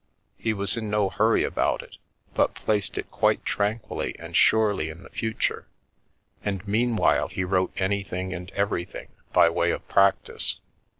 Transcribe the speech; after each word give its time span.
He 0.35 0.51
was 0.51 0.77
in 0.77 0.89
no 0.89 1.11
hurry 1.11 1.43
about 1.43 1.83
it, 1.83 1.97
but 2.33 2.55
placed 2.55 2.97
it 2.97 3.11
quite 3.11 3.45
tranquilly 3.45 4.15
and 4.17 4.35
surely 4.35 4.89
in 4.89 5.03
the 5.03 5.11
future, 5.11 5.67
and 6.43 6.67
meanwhile 6.67 7.27
he 7.27 7.43
wrote 7.43 7.73
anything 7.77 8.33
and 8.33 8.49
everything 8.55 9.09
by 9.31 9.47
way 9.51 9.69
of 9.69 9.87
practice. 9.87 10.59